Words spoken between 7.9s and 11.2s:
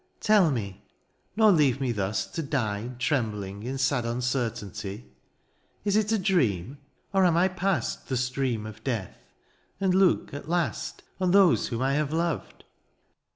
The stream of death, and look, at last,"